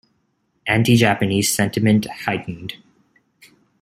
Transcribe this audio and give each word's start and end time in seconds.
Anti-Japanese 0.65 1.53
sentiment 1.53 2.07
heightened. 2.25 2.73